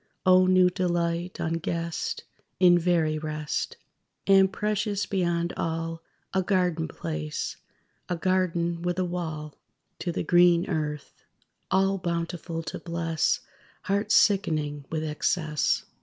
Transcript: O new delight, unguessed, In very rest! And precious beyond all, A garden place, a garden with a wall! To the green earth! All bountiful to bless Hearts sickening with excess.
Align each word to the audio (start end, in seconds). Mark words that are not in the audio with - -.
O 0.25 0.47
new 0.47 0.71
delight, 0.71 1.39
unguessed, 1.39 2.23
In 2.59 2.79
very 2.79 3.19
rest! 3.19 3.77
And 4.25 4.51
precious 4.51 5.05
beyond 5.05 5.53
all, 5.55 6.01
A 6.33 6.41
garden 6.41 6.87
place, 6.87 7.57
a 8.09 8.15
garden 8.15 8.81
with 8.81 8.97
a 8.97 9.05
wall! 9.05 9.53
To 9.99 10.11
the 10.11 10.23
green 10.23 10.67
earth! 10.67 11.23
All 11.69 11.99
bountiful 11.99 12.63
to 12.63 12.79
bless 12.79 13.41
Hearts 13.83 14.15
sickening 14.15 14.85
with 14.89 15.03
excess. 15.03 15.85